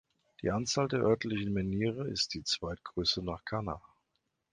Die 0.41 0.49
Anzahl 0.49 0.87
der 0.87 1.01
örtlichen 1.01 1.53
Menhire 1.53 2.07
ist 2.09 2.33
die 2.33 2.43
zweitgrößte 2.43 3.21
nach 3.21 3.45
Carnac. 3.45 3.83